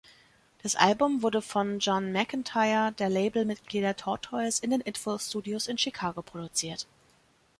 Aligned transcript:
Das 0.63 0.75
Album 0.75 1.21
wurde 1.21 1.43
von 1.43 1.77
John 1.77 2.11
McEntire 2.11 2.91
der 2.97 3.07
Labelmitglieder 3.07 3.95
Tortoise 3.95 4.59
in 4.63 4.71
den 4.71 4.81
Idful 4.81 5.19
Studios 5.19 5.67
in 5.67 5.77
Chicago 5.77 6.23
produziert. 6.23 6.87